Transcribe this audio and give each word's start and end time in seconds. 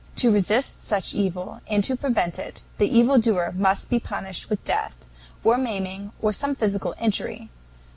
To 0.15 0.31
resist 0.33 0.81
such 0.83 1.13
evil, 1.13 1.61
and 1.67 1.83
to 1.83 1.95
prevent 1.95 2.39
it, 2.39 2.63
the 2.79 2.87
evil 2.87 3.19
doer 3.19 3.53
must 3.55 3.87
be 3.91 3.99
punished 3.99 4.49
with 4.49 4.65
death, 4.65 4.95
or 5.43 5.59
maiming, 5.59 6.11
or 6.23 6.33
some 6.33 6.55
physical 6.55 6.95
injury. 6.99 7.51